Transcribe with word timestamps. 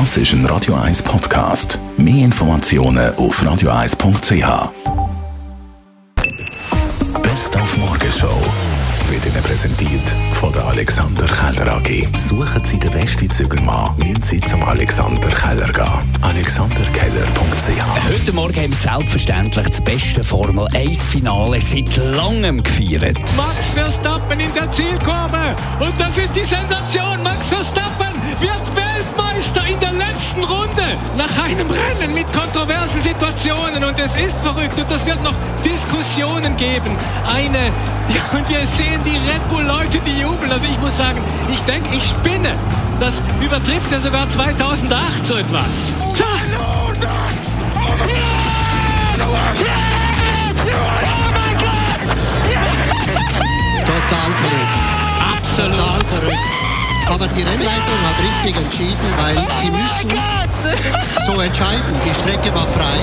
Das 0.00 0.16
ist 0.16 0.32
ein 0.32 0.44
Radio 0.46 0.74
1 0.74 1.04
Podcast. 1.04 1.78
Mehr 1.96 2.24
Informationen 2.24 3.14
auf 3.14 3.40
radio1.ch. 3.40 4.72
Best 7.22 7.56
auf 7.56 7.76
Morgenshow 7.76 8.40
wird 9.08 9.24
Ihnen 9.24 9.42
präsentiert 9.44 10.02
von 10.32 10.52
der 10.52 10.64
Alexander 10.64 11.26
Keller 11.26 11.76
AG. 11.76 12.08
Suchen 12.16 12.64
Sie 12.64 12.80
den 12.80 12.90
besten 12.90 13.30
Zügelmann, 13.30 13.96
müssen 13.96 14.20
Sie 14.20 14.40
zum 14.40 14.64
Alexander 14.64 15.28
Keller 15.28 15.72
gehen. 15.72 16.18
AlexanderKeller.ch 16.22 18.12
Heute 18.12 18.32
Morgen 18.32 18.56
haben 18.56 18.70
wir 18.70 18.76
selbstverständlich 18.76 19.68
das 19.68 19.80
beste 19.80 20.24
Formel 20.24 20.66
1 20.74 21.04
Finale 21.04 21.62
seit 21.62 21.96
langem 21.96 22.60
gefeiert. 22.64 23.20
Max 23.36 23.70
Verstappen 23.72 24.40
in 24.40 24.52
der 24.54 24.68
Zielkurve. 24.72 25.54
Und 25.78 25.94
das 26.00 26.18
ist 26.18 26.34
die 26.34 26.42
Sensation. 26.42 27.22
Max 27.22 27.46
Verstappen 27.46 28.12
wird 28.40 28.83
Nach 31.16 31.44
einem 31.44 31.70
Rennen 31.70 32.14
mit 32.14 32.30
kontroversen 32.32 33.00
Situationen. 33.02 33.84
Und 33.84 33.98
es 33.98 34.14
ist 34.16 34.36
verrückt. 34.42 34.76
Und 34.76 34.90
es 34.90 35.06
wird 35.06 35.22
noch 35.22 35.34
Diskussionen 35.64 36.56
geben. 36.56 36.96
Eine, 37.26 37.72
ja, 38.08 38.22
und 38.32 38.48
wir 38.48 38.66
sehen 38.76 39.00
die 39.04 39.16
Red 39.28 39.48
Bull-Leute, 39.50 39.98
die 40.04 40.20
jubeln. 40.20 40.50
Also 40.50 40.66
ich 40.66 40.78
muss 40.80 40.96
sagen, 40.96 41.20
ich 41.52 41.60
denke, 41.60 41.94
ich 41.94 42.04
spinne. 42.04 42.54
Das 43.00 43.14
übertrifft 43.40 43.90
ja 43.90 44.00
sogar 44.00 44.30
2008 44.30 45.26
so 45.26 45.36
etwas. 45.36 45.66
Tja. 46.16 46.26
Total 53.86 54.32
verrückt. 54.32 54.74
Absolut. 55.36 55.76
Total 55.76 56.04
verrückt. 56.04 56.54
Aber 57.06 57.28
die 57.28 57.42
Rennleitung 57.42 57.98
hat 58.02 58.46
richtig 58.46 58.64
entschieden, 58.64 59.12
weil 59.18 59.36
sie 59.60 59.70
müssen 59.70 60.08
so 61.26 61.40
entscheiden. 61.40 61.94
Die 62.04 62.14
Strecke 62.14 62.54
war 62.54 62.66
frei. 62.68 63.00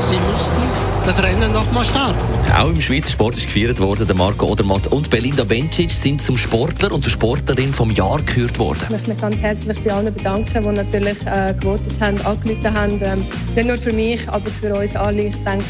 Sie 0.00 0.14
mussten 0.14 0.84
das 1.06 1.22
Rennen 1.22 1.52
nochmal 1.52 1.84
starten. 1.84 2.20
Auch 2.58 2.70
im 2.70 2.80
Schweizer 2.80 3.10
Sport 3.10 3.36
ist 3.36 3.46
gefeiert 3.46 3.78
worden. 3.80 4.06
Der 4.06 4.16
Marco 4.16 4.46
Odermatt 4.46 4.86
und 4.88 5.10
Belinda 5.10 5.44
Bencic 5.44 5.90
sind 5.90 6.22
zum 6.22 6.38
Sportler 6.38 6.92
und 6.92 7.02
zur 7.02 7.12
Sportlerin 7.12 7.72
vom 7.72 7.90
Jahr 7.90 8.18
gekürt 8.18 8.58
worden. 8.58 8.78
Ich 8.84 8.90
möchte 8.90 9.10
mich 9.10 9.20
ganz 9.20 9.42
herzlich 9.42 9.78
bei 9.80 9.92
allen 9.92 10.12
bedanken, 10.12 10.62
die 10.62 10.76
natürlich 10.76 11.26
äh, 11.26 11.54
gewotet 11.58 11.92
haben, 12.00 12.20
angerufen 12.24 12.74
haben. 12.74 12.98
Ähm, 13.02 13.24
nicht 13.54 13.66
nur 13.66 13.76
für 13.76 13.92
mich, 13.92 14.28
aber 14.28 14.50
für 14.50 14.74
uns 14.74 14.96
alle. 14.96 15.24
Ich 15.24 15.36
denke, 15.44 15.64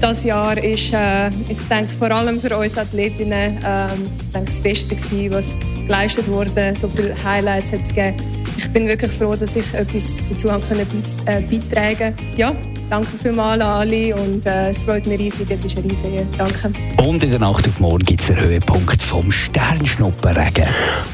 das 0.00 0.24
Jahr 0.24 0.56
ist, 0.58 0.92
äh, 0.92 1.28
ich 1.48 1.58
denke, 1.70 1.92
vor 1.94 2.10
allem 2.10 2.40
für 2.40 2.56
uns 2.56 2.76
Athletinnen 2.76 3.58
ähm, 3.64 4.10
ich 4.18 4.32
denke, 4.32 4.50
das 4.50 4.60
Beste 4.60 4.96
gewesen, 4.96 5.34
was 5.34 5.56
geleistet 5.86 6.28
wurde. 6.28 6.74
So 6.74 6.88
viele 6.88 7.14
Highlights 7.22 7.72
hat 7.72 7.80
es 7.80 7.88
gegeben. 7.88 8.16
Ich 8.56 8.70
bin 8.72 8.86
wirklich 8.86 9.10
froh, 9.10 9.34
dass 9.34 9.56
ich 9.56 9.74
etwas 9.74 10.22
dazu 10.30 10.48
können 10.48 10.86
äh, 11.26 11.40
beitragen 11.40 12.14
Ja, 12.36 12.54
danke 12.90 13.18
vielmals 13.20 13.62
an 13.62 13.68
alle 13.68 14.14
und 14.14 14.46
äh, 14.46 14.70
es 14.70 14.84
freut 14.84 15.06
mich 15.06 15.18
riesig. 15.18 15.50
Es 15.50 15.64
ist 15.64 15.76
eine 15.76 15.90
riesige 15.90 16.26
Danke. 16.36 16.72
Und 16.98 17.22
in 17.22 17.30
der 17.30 17.38
Nacht 17.38 17.66
auf 17.66 17.80
morgen 17.80 18.04
gibt 18.04 18.20
es 18.20 18.26
den 18.28 18.40
Höhepunkt 18.40 19.02
vom 19.02 19.30
Sternschnuppenregen. 19.30 20.66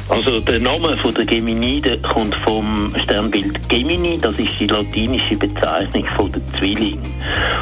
Also 0.08 0.41
der 0.41 0.58
Name 0.58 0.96
von 0.98 1.14
der 1.14 1.24
Geminide 1.24 1.98
kommt 1.98 2.34
vom 2.36 2.94
Sternbild 3.04 3.68
Gemini, 3.68 4.18
das 4.18 4.38
ist 4.38 4.58
die 4.58 4.66
latinische 4.66 5.36
Bezeichnung 5.36 6.04
von 6.16 6.32
der 6.32 6.46
Zwilling. 6.58 6.98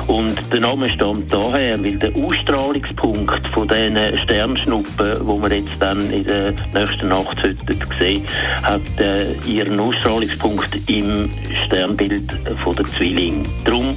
Und 0.06 0.36
der 0.52 0.60
Name 0.60 0.88
stammt 0.88 1.32
daher, 1.32 1.82
weil 1.82 1.96
der 1.96 2.10
Ausstrahlungspunkt 2.16 3.46
von 3.48 3.68
diesen 3.68 4.18
Sternschnuppen, 4.24 5.26
wo 5.26 5.42
wir 5.42 5.58
jetzt 5.58 5.80
dann 5.80 6.10
in 6.10 6.24
der 6.24 6.54
nächsten 6.72 7.08
Nacht 7.08 7.36
sehen 7.98 8.24
hat 8.62 8.80
äh, 8.98 9.32
ihren 9.46 9.78
Ausstrahlungspunkt 9.78 10.68
im 10.88 11.30
Sternbild 11.66 12.34
von 12.58 12.74
der 12.76 12.86
Zwilling. 12.86 13.42
Darum 13.64 13.96